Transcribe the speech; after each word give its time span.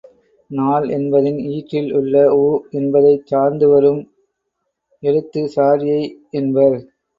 நால் 0.51 0.87
என்பதின் 0.89 1.37
ஈற்றில் 1.49 1.91
உள்ள 1.93 2.23
உ 2.37 2.47
என்பதைச் 2.71 3.27
சார்த்துவரும் 3.27 4.01
எழுத்து 5.03 5.43
சாரியை 5.55 6.03
என்பர். 6.31 6.79